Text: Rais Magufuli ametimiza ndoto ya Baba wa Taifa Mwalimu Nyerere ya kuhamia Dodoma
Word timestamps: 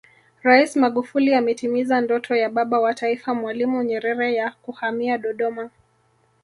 Rais 0.43 0.75
Magufuli 0.75 1.33
ametimiza 1.33 2.01
ndoto 2.01 2.35
ya 2.35 2.49
Baba 2.49 2.79
wa 2.79 2.93
Taifa 2.93 3.33
Mwalimu 3.33 3.83
Nyerere 3.83 4.33
ya 4.35 4.51
kuhamia 4.61 5.17
Dodoma 5.17 5.69